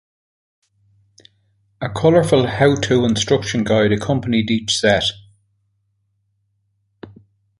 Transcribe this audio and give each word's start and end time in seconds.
A 1.79 1.87
colorful 1.87 2.47
"how-to" 2.47 3.05
instruction 3.05 3.63
guide 3.63 3.91
accompanied 3.91 4.49
each 4.49 4.75
set. 4.79 5.03